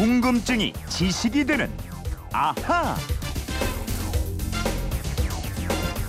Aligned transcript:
궁금증이 0.00 0.72
지식이 0.88 1.44
되는 1.44 1.70
아하. 2.32 2.96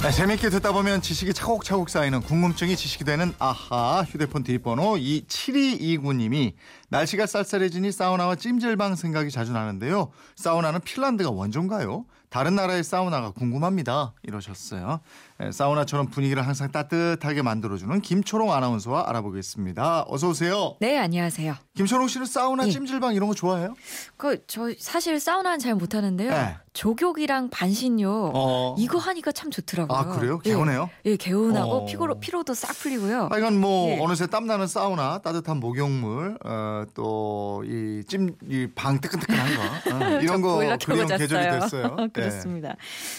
네, 0.01 0.11
재밌게 0.11 0.49
듣다 0.49 0.71
보면 0.71 1.01
지식이 1.01 1.33
차곡차곡 1.33 1.89
쌓이는 1.89 2.21
궁금증이 2.21 2.77
지식이 2.77 3.03
되는 3.03 3.33
아하 3.37 4.05
휴대폰 4.07 4.43
뒷번호 4.43 4.95
이 4.97 5.25
7229님이 5.27 6.53
날씨가 6.87 7.25
쌀쌀해지니 7.25 7.91
사우나와 7.91 8.35
찜질방 8.37 8.95
생각이 8.95 9.29
자주 9.29 9.51
나는데요. 9.51 10.09
사우나는 10.37 10.79
핀란드가 10.79 11.29
원조인가요? 11.29 12.05
다른 12.31 12.55
나라의 12.55 12.81
사우나가 12.85 13.31
궁금합니다. 13.31 14.13
이러셨어요. 14.23 15.01
네, 15.37 15.51
사우나처럼 15.51 16.07
분위기를 16.07 16.47
항상 16.47 16.71
따뜻하게 16.71 17.41
만들어주는 17.41 17.99
김초롱 17.99 18.53
아나운서와 18.53 19.09
알아보겠습니다. 19.09 20.05
어서 20.07 20.29
오세요. 20.29 20.77
네, 20.79 20.97
안녕하세요. 20.97 21.55
김초롱 21.75 22.07
씨는 22.07 22.25
사우나, 22.27 22.65
예. 22.67 22.71
찜질방 22.71 23.15
이런 23.15 23.27
거 23.27 23.35
좋아해요? 23.35 23.75
그 24.15 24.37
저 24.47 24.71
사실 24.79 25.19
사우나는 25.19 25.59
잘 25.59 25.75
못하는데요. 25.75 26.29
네. 26.31 26.55
조격이랑 26.73 27.49
반신욕 27.49 28.31
어. 28.33 28.75
이거 28.77 28.97
하니까 28.97 29.33
참 29.33 29.51
좋더라고요. 29.51 29.97
아 29.97 30.05
그래요? 30.05 30.39
예. 30.45 30.51
개운해요? 30.51 30.89
예, 31.05 31.17
개운하고 31.17 31.71
어. 31.71 31.85
피로 31.85 32.17
피로도 32.17 32.53
싹 32.53 32.71
풀리고요. 32.77 33.27
하여간 33.29 33.59
뭐 33.59 33.89
예. 33.89 33.99
어느새 33.99 34.27
땀나는 34.27 34.67
사우나, 34.67 35.17
따뜻한 35.17 35.57
목욕물, 35.59 36.37
어, 36.45 36.83
또이 36.93 38.05
찜, 38.07 38.35
이 38.49 38.67
방 38.73 39.01
뜨끈뜨끈한 39.01 39.47
거 39.57 39.61
어, 39.95 40.09
이런 40.21 40.41
저거 40.41 40.77
켜고 40.77 41.07
계절이. 41.17 41.59
됐어요. 41.59 41.97
네. 42.23 42.29
그렇습니다. 42.29 42.75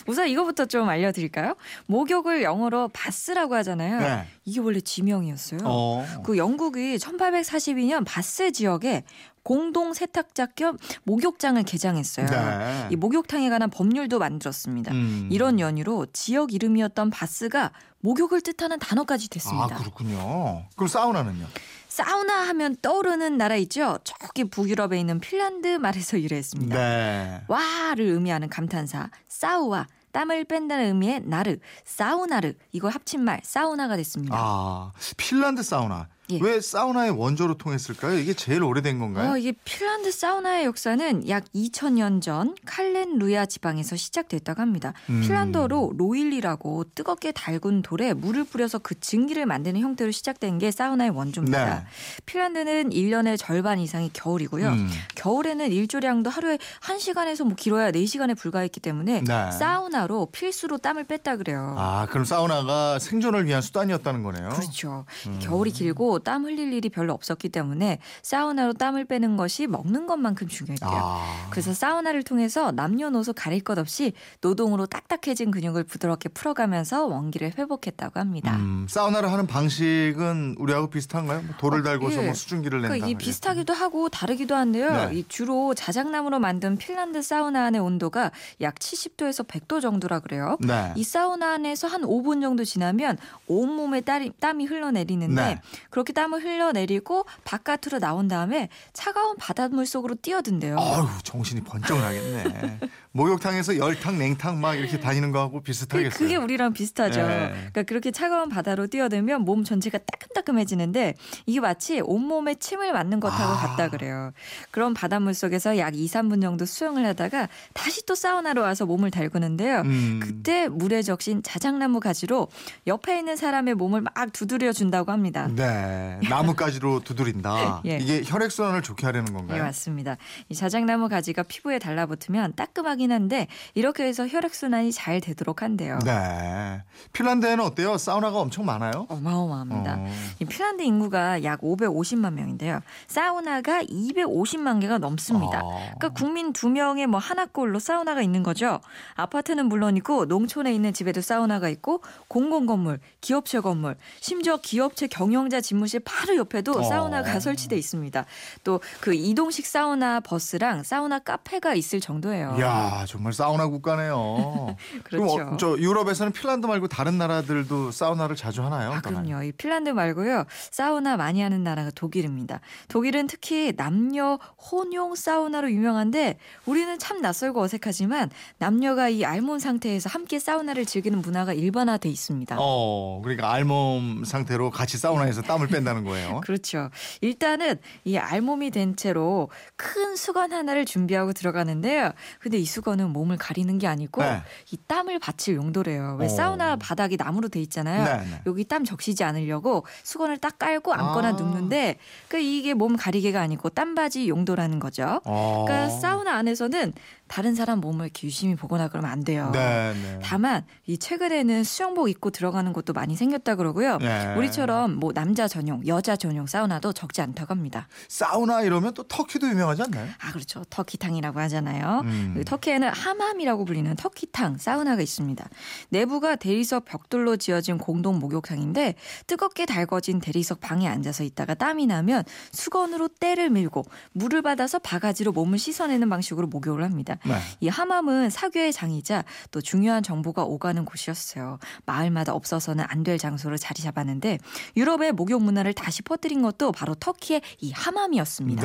우선 0.06 0.29
이거부터 0.29 0.66
좀 0.66 0.88
알려드릴까요? 0.88 1.55
목욕을 1.87 2.42
영어로 2.42 2.88
바스라고 2.88 3.55
하잖아요. 3.56 4.01
네. 4.01 4.27
이게 4.45 4.61
원래 4.61 4.80
지명이었어요. 4.80 5.61
어. 5.65 6.05
그 6.25 6.37
영국이 6.37 6.97
1842년 6.97 8.05
바스 8.05 8.52
지역에 8.52 9.05
공동 9.43 9.93
세탁자 9.93 10.47
겸 10.55 10.79
목욕장을 11.05 11.62
개장했어요. 11.65 12.27
네. 12.27 12.89
이 12.91 12.97
목욕탕에 12.97 13.49
관한 13.51 13.71
법률도 13.71 14.19
만들었습니다. 14.19 14.93
음. 14.93 15.29
이런 15.31 15.59
연유로 15.59 16.07
지역 16.12 16.53
이름이었던 16.53 17.11
바스가 17.11 17.73
목욕을 18.01 18.41
뜻하는 18.41 18.79
단어까지 18.79 19.29
됐습니다. 19.29 19.77
아 19.77 19.79
그렇군요. 19.79 20.65
그럼 20.77 20.89
사우나는요? 20.89 21.47
사우나 21.89 22.49
하면 22.49 22.77
떠오르는 22.81 23.37
나라 23.37 23.57
있죠? 23.57 23.99
저기 24.05 24.45
북유럽에 24.45 24.99
있는 24.99 25.21
핀란드 25.21 25.69
말에서 25.77 26.21
유래했습니다. 26.21 26.75
네. 26.77 27.43
와를 27.49 28.06
의미하는 28.06 28.49
감탄사 28.49 29.11
사우와 29.29 29.87
땀을 30.12 30.45
뺀다는 30.45 30.87
의미의 30.87 31.23
나르, 31.25 31.56
사우나르 31.84 32.55
이걸 32.73 32.93
합친 32.93 33.23
말 33.23 33.41
사우나가 33.45 33.97
됐습니다. 33.97 34.37
아 34.39 34.93
핀란드 35.17 35.62
사우나. 35.62 36.09
예. 36.31 36.39
왜 36.41 36.61
사우나의 36.61 37.11
원조로 37.11 37.55
통했을까요? 37.59 38.19
이게 38.19 38.33
제일 38.33 38.62
오래된 38.62 38.98
건가요? 38.98 39.33
어, 39.33 39.37
이게 39.37 39.53
핀란드 39.65 40.12
사우나의 40.12 40.65
역사는 40.67 41.28
약 41.28 41.45
2000년 41.55 42.23
전 42.23 42.55
칼렌 42.65 43.19
루야 43.19 43.45
지방에서 43.45 43.97
시작됐다고 43.97 44.62
합니다. 44.62 44.93
음. 45.11 45.20
핀란드어로 45.23 45.95
로일리라고 45.97 46.84
뜨겁게 46.95 47.33
달군 47.33 47.83
돌에 47.83 48.15
물을 48.15 48.45
뿌려서 48.45 48.78
그 48.78 48.98
증기를 48.98 49.47
만드는 49.47 49.81
형태로 49.81 50.12
시작된 50.12 50.59
게 50.59 50.70
사우나의 50.70 51.11
원조입니다. 51.11 51.81
네. 51.81 51.84
핀란드는 52.27 52.91
1년의 52.91 53.37
절반 53.37 53.81
이상이 53.81 54.11
겨울이고요. 54.12 54.69
음. 54.69 54.89
겨울에는 55.17 55.73
일조량도 55.73 56.31
하루에 56.31 56.59
1시간에서 56.83 57.45
뭐 57.45 57.55
길어야 57.56 57.91
4시간에 57.91 58.37
불과했기 58.39 58.78
때문에 58.81 59.25
네. 59.27 59.50
사우나로 59.53 60.27
필수로 60.33 60.78
땀을 60.78 61.05
뺐다 61.05 61.37
그래요. 61.37 61.75
아 61.77 62.06
그럼 62.11 62.25
사우나가 62.25 62.98
생존을 63.00 63.45
위한 63.47 63.61
수단이었다는 63.61 64.23
거네요. 64.23 64.50
그렇죠. 64.50 65.05
음. 65.27 65.39
겨울이 65.43 65.73
길고 65.73 66.20
땀 66.23 66.45
흘릴 66.45 66.73
일이 66.73 66.89
별로 66.89 67.12
없었기 67.12 67.48
때문에 67.51 67.98
사우나로 68.23 68.75
땀을 68.75 69.05
빼는 69.05 69.37
것이 69.37 69.67
먹는 69.67 70.06
것만큼 70.06 70.48
중요했대요. 70.48 70.91
아. 70.91 71.48
그래서 71.51 71.75
사우나를 71.75 72.23
통해서 72.23 72.73
남녀노소 72.73 73.33
가릴 73.33 73.61
것 73.62 73.78
없이 73.78 74.12
노동으로 74.41 74.87
딱딱해진 74.87 75.50
근육을 75.50 75.84
부드럽게 75.84 76.31
풀어가면서 76.31 77.06
원기를 77.06 77.53
회복했다고 77.59 78.19
합니다. 78.21 78.56
음, 78.56 78.87
사우나를 78.88 79.31
하는 79.31 79.47
방식은 79.47 80.56
우리하고 80.59 80.88
비슷한가요? 80.91 81.43
뭐 81.43 81.55
돌을 81.59 81.83
달고서 81.83 82.22
예. 82.22 82.25
뭐 82.27 82.34
수증기를 82.34 82.83
낸다. 82.83 82.94
그러니까 82.94 83.09
이. 83.09 83.15
비슷하기도 83.15 83.72
하고 83.72 84.09
다르기도 84.09 84.54
한데요. 84.54 85.09
네. 85.09 85.19
이 85.19 85.25
주로 85.28 85.75
자작나무로 85.75 86.39
만든 86.39 86.77
핀란드 86.77 87.22
사우나 87.22 87.65
안의 87.66 87.81
온도가 87.81 88.31
약 88.60 88.75
70도에서 88.77 89.47
100도 89.47 89.81
정도라 89.81 90.21
그래요. 90.21 90.56
네. 90.60 90.93
이 90.97 91.04
사우나 91.04 91.54
안에서 91.54 91.89
한 91.89 92.03
5분 92.03 92.41
정도 92.41 92.65
지나면 92.65 93.19
온몸에 93.47 94.00
땀이, 94.00 94.33
땀이 94.41 94.66
흘러내리는데 94.66 95.44
네. 95.44 95.60
그렇게 96.03 96.13
땀을 96.15 96.43
흘러내리고 96.43 97.25
바깥으로 97.45 98.01
나온 98.01 98.27
다음에 98.27 98.69
차가운 98.93 99.37
바닷물 99.37 99.87
속으로 99.87 100.17
뛰어든대요. 100.17 100.77
아유 100.79 101.07
정신이 101.23 101.63
번쩍 101.63 101.99
나겠네. 102.01 102.81
목욕탕에서 103.13 103.77
열탕 103.77 104.19
냉탕 104.19 104.61
막 104.61 104.75
이렇게 104.75 104.99
다니는 104.99 105.31
거하고 105.31 105.59
그- 105.59 105.63
비슷하겠어요. 105.63 106.19
그게 106.19 106.35
우리랑 106.37 106.73
비슷하죠. 106.73 107.21
네. 107.27 107.49
그러니까 107.53 107.83
그렇게 107.85 108.11
차가운 108.11 108.49
바다로 108.49 108.87
뛰어들면 108.89 109.43
몸 109.43 109.63
전체가 109.65 109.99
따끔따끔해지는데 109.99 111.15
이게 111.47 111.61
마치 111.61 112.01
온몸에 112.01 112.57
침을 112.57 112.93
맞는 112.93 113.21
것하고 113.21 113.53
아. 113.53 113.57
같다 113.57 113.89
그래요. 113.91 114.33
그런 114.73 114.95
바닷물 114.95 115.34
속에서 115.34 115.79
약 115.79 115.95
2, 115.95 116.07
3분 116.07 116.43
정도 116.43 116.65
수영을 116.65 117.07
하다가 117.07 117.49
다시 117.75 118.05
또 118.07 118.15
사우나로 118.17 118.63
와서 118.63 118.87
몸을 118.87 119.11
달구는데요. 119.13 119.83
음. 119.83 120.21
그때 120.23 120.69
물에 120.69 121.03
적신 121.03 121.43
자작나무 121.45 122.01
가지로 122.01 122.49
옆에 122.89 123.19
있는 123.19 123.37
사람의 123.37 123.75
몸을 123.75 124.01
막 124.01 124.13
두드려 124.33 124.73
준다고 124.73 125.13
합니다. 125.13 125.49
네 125.55 125.91
나뭇가지로 126.28 127.00
두드린다. 127.00 127.82
예. 127.86 127.98
이게 127.98 128.22
혈액 128.25 128.50
순환을 128.50 128.82
좋게 128.82 129.06
하려는 129.06 129.26
네, 129.26 129.32
건가요? 129.32 129.62
맞습니다. 129.64 130.16
이 130.48 130.54
자작나무 130.54 131.08
가지가 131.08 131.44
피부에 131.44 131.78
달라붙으면 131.78 132.54
따끔하긴 132.54 133.12
한데 133.12 133.48
이렇게 133.75 134.04
해서 134.04 134.26
혈액순환이 134.26 134.92
잘 134.92 135.20
되도록 135.20 135.62
한대요. 135.62 135.98
네. 136.04 136.82
핀란드에는 137.12 137.64
어때요? 137.64 137.98
사우나가 137.98 138.38
엄청 138.38 138.64
많아요? 138.64 139.06
어마어마합니다. 139.08 139.97
어. 139.98 140.06
이 140.41 140.44
핀란드 140.44 140.82
인구가 140.82 141.42
약 141.44 141.60
550만 141.60 142.34
명인데요. 142.34 142.80
사우나가 143.06 143.82
250만 143.82 144.80
개가 144.80 144.98
넘습니다. 144.98 145.59
아. 145.59 145.94
그러니까 145.98 146.09
국민 146.10 146.53
두 146.53 146.69
명에 146.69 147.06
뭐 147.06 147.19
하나꼴로 147.20 147.78
사우나가 147.78 148.22
있는 148.22 148.42
거죠. 148.42 148.80
아파트는 149.14 149.66
물론이고 149.66 150.26
농촌에 150.26 150.72
있는 150.72 150.92
집에도 150.92 151.20
사우나가 151.20 151.69
있고 151.69 152.03
공공 152.28 152.66
건물, 152.66 152.98
기업체 153.20 153.60
건물, 153.60 153.97
심지어 154.20 154.56
기업체 154.56 155.06
경영자 155.06 155.60
집무 155.60 155.81
실 155.87 156.00
바로 156.00 156.37
옆에도 156.37 156.72
어. 156.72 156.82
사우나가 156.82 157.41
설치돼 157.41 157.76
있습니다. 157.76 158.25
또 158.65 158.81
그 159.00 159.15
이동식 159.15 159.66
사우나 159.66 160.20
버스랑 160.20 160.82
사우나 160.82 161.19
카페가 161.19 161.75
있을 161.75 162.00
정도예요. 162.00 162.56
이야 162.59 163.04
정말 163.09 163.32
사우나 163.32 163.66
국가네요. 163.66 164.76
그럼 165.04 165.26
그렇죠. 165.26 165.50
어, 165.54 165.56
저 165.56 165.78
유럽에서는 165.78 166.32
핀란드 166.32 166.66
말고 166.66 166.88
다른 166.88 167.19
나라들도 167.19 167.91
사우나를 167.91 168.37
자주 168.37 168.62
하나요? 168.62 168.92
아? 168.92 169.00
그럼요. 169.00 169.42
이 169.42 169.53
핀란드 169.53 169.91
말고요. 169.91 170.44
사우나 170.71 171.16
많이 171.16 171.41
하는 171.42 171.62
나라가 171.65 171.91
독일입니다. 171.94 172.60
독일은 172.88 173.26
특히 173.26 173.75
남녀 173.76 174.38
혼용 174.71 175.15
사우나로 175.15 175.71
유명한데 175.71 176.38
우리는 176.66 176.98
참 176.98 177.21
낯설고 177.21 177.60
어색하지만 177.60 178.31
남녀가 178.59 179.09
이 179.09 179.25
알몸 179.25 179.59
상태에서 179.59 180.09
함께 180.10 180.38
사우나를 180.38 180.87
즐기는 180.87 181.21
문화가 181.21 181.53
일반화돼 181.53 182.09
있습니다. 182.09 182.56
어, 182.59 183.21
그러니까 183.22 183.53
알몸 183.53 184.25
상태로 184.25 184.71
같이 184.71 184.98
사우나에서 184.98 185.42
땀을 185.42 185.69
뺀다는 185.72 186.05
거예요. 186.05 186.41
그렇죠. 186.44 186.91
일단은 187.21 187.78
이 188.05 188.16
알몸이 188.16 188.71
된 188.71 188.97
채로 188.97 189.50
큰 189.77 190.16
수건 190.16 190.53
하나를 190.53 190.84
준비하고 190.84 191.33
들어가는데요. 191.33 192.12
근데 192.38 192.59
이 192.59 192.65
수건은 192.65 193.10
몸을 193.10 193.37
가리는 193.37 193.77
게 193.78 193.87
아니고 193.87 194.22
네. 194.22 194.43
이 194.71 194.78
땀을 194.87 195.19
받칠 195.19 195.56
용도래요. 195.56 196.16
왜 196.21 196.27
어. 196.27 196.28
사우나 196.28 196.77
바닥이 196.77 197.16
나무로 197.16 197.49
돼 197.49 197.60
있잖아요. 197.60 198.05
네, 198.05 198.31
네. 198.31 198.43
여기 198.47 198.65
땀 198.65 198.84
적시지 198.84 199.25
않으려고 199.25 199.84
수건을 200.03 200.38
딱 200.38 200.59
깔고 200.59 200.93
앉거나 200.93 201.28
아. 201.28 201.33
눕는데 201.33 201.99
그 202.28 202.39
이게 202.39 202.74
몸 202.74 202.97
가리개가 202.97 203.41
아니고 203.41 203.71
땀바지 203.71 204.28
용도라는 204.28 204.78
거죠. 204.78 205.21
어. 205.24 205.65
그러니까 205.66 205.91
사우나 205.98 206.34
안에서는 206.34 206.92
다른 207.33 207.55
사람 207.55 207.81
몸을 207.81 208.05
이렇게 208.05 208.27
유심히 208.27 208.55
보거나 208.57 208.89
그러면 208.89 209.11
안 209.11 209.25
돼요. 209.25 209.49
네, 209.55 209.95
네. 209.95 210.19
다만 210.23 210.67
이 210.87 210.99
최근에는 210.99 211.65
수영복 211.65 212.11
입고 212.11 212.29
들어가는 212.29 212.71
곳도 212.75 212.93
많이 212.93 213.17
생겼다 213.17 213.55
그러고요. 213.55 213.97
네. 213.97 214.34
우리처럼 214.37 214.97
뭐 214.97 215.15
남자 215.15 215.49
전용, 215.49 215.81
여자 215.87 216.15
전용 216.15 216.47
사우나도 216.47 216.93
적지 216.93 217.23
않다고 217.23 217.55
합니다. 217.55 217.89
사우나 218.09 218.61
이러면 218.61 218.93
또 218.93 219.05
터키도 219.05 219.49
유명하지 219.49 219.84
않나요? 219.84 220.11
아 220.21 220.33
그렇죠. 220.33 220.63
터키탕이라고 220.69 221.41
하잖아요. 221.41 222.03
음. 222.05 222.34
그 222.37 222.45
터키에는 222.45 222.91
하맘이라고 222.91 223.65
불리는 223.65 223.97
터키탕 223.97 224.59
사우나가 224.59 225.01
있습니다. 225.01 225.49
내부가 225.89 226.37
대리석 226.37 226.84
벽돌로 226.84 227.39
지어진 227.39 227.79
공동 227.79 228.19
목욕탕인데 228.19 228.95
뜨겁게 229.27 229.65
달궈진 229.65 230.21
대리석 230.21 230.61
방에 230.61 230.87
앉아서 230.87 231.25
있다가 231.25 231.55
땀이 231.55 231.87
나면 231.87 232.25
수건으로 232.51 233.09
때를 233.09 233.49
밀고 233.49 233.87
물을 234.13 234.43
받아서 234.43 234.79
바가지로 234.81 235.33
몸을 235.33 235.59
씻어내는 235.59 236.11
방식으로 236.11 236.49
목욕을 236.49 236.84
합니다. 236.84 237.17
네. 237.27 237.34
이 237.60 237.69
하맘은 237.69 238.30
사교의 238.30 238.72
장이자 238.72 239.24
또 239.51 239.60
중요한 239.60 240.03
정보가 240.03 240.45
오가는 240.45 240.84
곳이었어요. 240.84 241.59
마을마다 241.84 242.33
없어서는 242.33 242.86
안 242.89 243.03
될 243.03 243.19
장소로 243.19 243.57
자리 243.57 243.83
잡았는데 243.83 244.39
유럽의 244.77 245.10
목욕 245.10 245.42
문화를 245.42 245.72
다시 245.74 246.03
퍼뜨린 246.03 246.41
것도 246.42 246.71
바로 246.71 246.95
터키의 246.95 247.42
이 247.59 247.72
하맘이었습니다. 247.72 248.63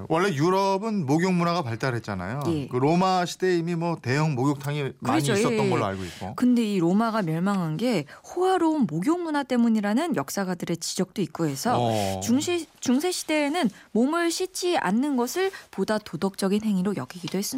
네. 0.00 0.04
원래 0.10 0.28
유럽은 0.34 1.06
목욕 1.06 1.32
문화가 1.32 1.62
발달했잖아요. 1.62 2.40
예. 2.48 2.68
그 2.68 2.76
로마 2.76 3.24
시대에 3.24 3.56
이미 3.56 3.74
뭐 3.74 3.96
대형 4.00 4.34
목욕탕이 4.34 4.92
많이 5.00 5.22
그렇죠. 5.22 5.32
있었던 5.32 5.52
예, 5.58 5.64
예. 5.64 5.70
걸로 5.70 5.84
알고 5.86 6.04
있고. 6.04 6.34
근데 6.36 6.62
이 6.62 6.78
로마가 6.78 7.22
멸망한 7.22 7.78
게 7.78 8.04
호화로운 8.34 8.86
목욕 8.90 9.22
문화 9.22 9.42
때문이라는 9.42 10.16
역사가들의 10.16 10.76
지적도 10.76 11.22
있고 11.22 11.46
해서 11.46 11.76
어. 11.78 12.20
중시, 12.20 12.66
중세 12.80 13.10
시대에는 13.10 13.70
몸을 13.92 14.30
씻지 14.30 14.76
않는 14.76 15.16
것을 15.16 15.50
보다 15.70 15.96
도덕적인 15.96 16.62
행위로 16.62 16.96
여기기도 16.96 17.38
했습니다. 17.38 17.55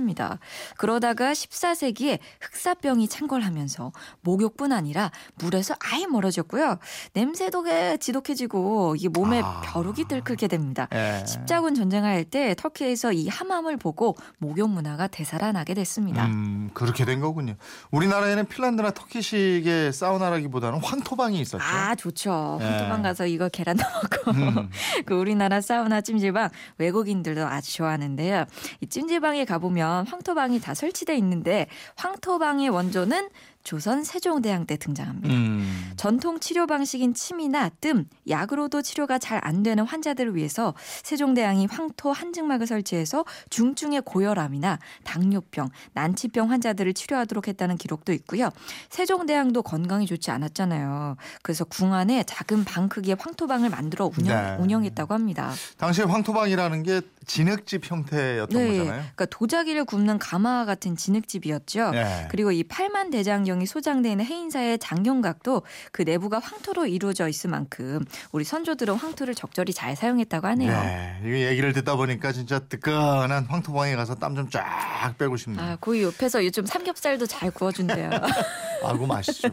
그러다가 0.77 1.33
14세기에 1.33 2.19
흑사병이 2.41 3.09
창궐하면서 3.09 3.93
목욕뿐 4.23 4.73
아니라 4.73 5.11
물에서 5.37 5.75
아예 5.81 6.07
멀어졌고요. 6.07 6.79
냄새도 7.15 7.59
지독해지고 7.99 8.97
이게 8.97 9.09
몸에 9.09 9.41
아. 9.43 9.61
벼룩이 9.65 10.07
들끓게 10.09 10.47
됩니다. 10.49 10.89
예. 10.95 11.25
십자군 11.27 11.75
전쟁할 11.75 12.25
때 12.25 12.55
터키에서 12.57 13.13
이 13.13 13.29
하맘을 13.29 13.77
보고 13.77 14.17
목욕 14.39 14.71
문화가 14.71 15.07
되살아나게 15.07 15.75
됐습니다. 15.75 16.27
음, 16.27 16.71
그렇게 16.75 17.05
된 17.05 17.21
거군요. 17.21 17.55
우리나라에는 17.91 18.47
핀란드나 18.47 18.93
터키식의 18.93 19.93
사우나라기보다는 19.93 20.81
황토방이 20.81 21.41
있었죠. 21.41 21.63
아 21.65 21.95
좋죠. 21.95 22.59
예. 22.61 22.65
황토방 22.65 23.03
가서 23.03 23.27
이거 23.27 23.49
계란 23.49 23.77
넣고 23.77 24.31
음. 24.33 24.71
그 25.07 25.15
우리나라 25.15 25.61
사우나 25.61 26.01
찜질방 26.01 26.51
외국인들도 26.79 27.47
아주 27.47 27.75
좋아하는데요. 27.77 28.45
이 28.81 28.87
찜질방에 28.87 29.45
가보면 29.45 29.88
황토방이 30.07 30.61
다 30.61 30.75
설치돼 30.75 31.17
있는데 31.17 31.69
황토방의 31.97 32.69
원조는 32.69 33.29
조선 33.69 34.03
세종대왕 34.03 34.65
때 34.65 34.79
등장합니다. 34.79 35.29
음. 35.29 35.93
전통 35.99 36.41
치료 36.41 36.67
방식인 36.67 37.13
침이나 37.13 37.69
뜸, 37.69 38.07
약으로도 38.29 38.81
치료가 38.81 39.19
잘 39.19 39.39
안 39.43 39.63
되는 39.63 39.85
환자들을 39.85 40.35
위해서 40.37 40.75
세종대왕이 41.05 41.67
황토 41.67 42.13
한증막을 42.13 42.67
설치해서 42.67 43.25
중증의 43.51 44.03
고혈압이나 44.05 44.79
당뇨병, 45.05 45.71
난치병 45.93 46.51
환자들을 46.51 46.93
치료하도록 46.95 47.49
했다는 47.49 47.77
기록도 47.77 48.13
있고요. 48.13 48.51
세종대왕도 48.91 49.63
건강이 49.63 50.07
좋지 50.07 50.31
않았잖아요. 50.31 51.17
그래서 51.43 51.65
궁 51.65 51.95
안에 51.95 52.25
작은 52.25 52.65
방 52.65 52.89
크기의 52.89 53.17
황토방을 53.19 53.71
만들어 53.71 54.11
운영, 54.19 54.37
네. 54.37 54.63
운영했다고 54.63 55.15
합니다. 55.15 55.53
당시에 55.79 56.05
황토방이라는 56.05 56.83
게 56.83 57.01
진흙집 57.27 57.91
형태였던 57.91 58.49
거잖아요. 58.49 58.85
그러니까 58.87 59.27
도자기를 59.27 59.85
굽는 59.85 60.19
가마 60.19 60.65
같은 60.65 60.97
진흙집이었죠. 60.97 61.93
예. 61.95 62.29
그리고 62.31 62.53
이 62.53 62.65
팔만 62.65 63.11
대장경 63.11 63.58
이 63.63 63.67
소장돼 63.67 64.11
있는 64.11 64.25
해인사의 64.25 64.79
장경각도 64.79 65.63
그 65.93 66.03
내부가 66.03 66.39
황토로 66.39 66.87
이루어져 66.87 67.29
있을 67.29 67.51
만큼 67.51 68.05
우리 68.33 68.45
선조들은 68.45 68.95
황토를 68.95 69.35
적절히 69.35 69.73
잘 69.73 69.97
사용했다고 69.97 70.47
하네요. 70.49 70.71
네, 70.71 71.21
이 71.25 71.45
얘기를 71.45 71.73
듣다 71.73 71.97
보니까 71.97 72.33
진짜 72.33 72.59
뜨끈한 72.59 73.47
황토방에 73.47 73.95
가서 73.97 74.15
땀 74.15 74.35
좀 74.35 74.49
쫙 74.51 75.15
빼고 75.19 75.37
싶네요. 75.37 75.61
아, 75.65 75.77
그 75.81 76.01
옆에서 76.03 76.45
요즘 76.45 76.65
삼겹살도 76.67 77.27
잘 77.27 77.51
구워준대요. 77.51 78.11
아이고 78.85 79.07
맛있죠. 79.07 79.49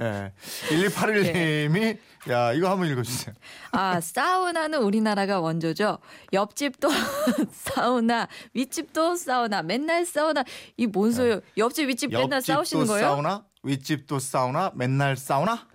예. 0.00 0.32
1181님이 0.70 1.98
야 2.30 2.52
이거 2.52 2.70
한번 2.70 2.88
읽어주세요. 2.88 3.34
아, 3.72 4.00
사우나는 4.00 4.78
우리나라가 4.82 5.40
원조죠. 5.40 5.98
옆집도 6.32 6.88
사우나, 7.52 8.28
윗집도 8.54 9.16
사우나, 9.16 9.62
맨날 9.62 10.04
사우나. 10.06 10.44
이 10.76 10.86
뭔 10.86 11.12
소요? 11.12 11.40
옆집, 11.56 11.88
윗집 11.88 12.10
맨날 12.12 12.42
싸우시는 12.42 12.86
거예요? 12.86 13.08
사우나, 13.10 13.44
윗집도 13.62 14.18
사우나, 14.18 14.72
맨날 14.74 15.16
사우나. 15.16 15.66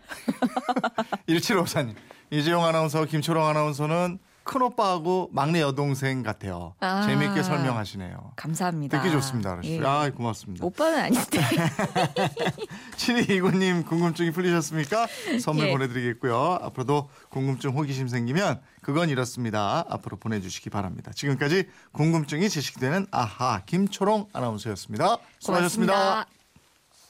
1754님 1.27 1.95
이재용 2.31 2.65
아나운서, 2.65 3.05
김초롱 3.05 3.45
아나운서는 3.45 4.19
큰 4.45 4.61
오빠하고 4.61 5.29
막내 5.33 5.59
여동생 5.59 6.21
같아요. 6.21 6.75
아. 6.79 7.01
재미있게 7.07 7.41
설명하시네요. 7.41 8.33
감사합니다. 8.35 9.01
듣기 9.01 9.11
좋습니다. 9.13 9.59
예. 9.63 9.81
아 9.83 10.09
고맙습니다. 10.11 10.63
오빠는 10.63 10.99
아닌데. 10.99 11.39
7229님 12.95 13.87
궁금증이 13.87 14.29
풀리셨습니까? 14.29 15.07
선물 15.41 15.67
예. 15.67 15.71
보내드리겠고요. 15.71 16.59
앞으로도 16.61 17.09
궁금증 17.29 17.71
호기심 17.71 18.07
생기면 18.07 18.61
그건 18.83 19.09
이렇습니다. 19.09 19.83
앞으로 19.89 20.17
보내주시기 20.17 20.69
바랍니다. 20.69 21.11
지금까지 21.15 21.67
궁금증이 21.91 22.47
지식되는 22.47 23.07
아하 23.09 23.63
김초롱 23.65 24.27
아나운서였습니다. 24.31 25.17
수고하셨습니다. 25.39 25.93
고맙습니다. 25.93 26.34